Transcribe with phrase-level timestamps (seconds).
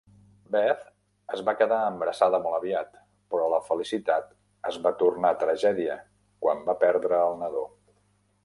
[0.53, 0.85] Beth
[1.35, 2.97] es va quedar embarassada molt aviat,
[3.35, 4.33] però la felicitat
[4.73, 6.01] es va tornar tragèdia
[6.47, 7.67] quan va perdre el nadó.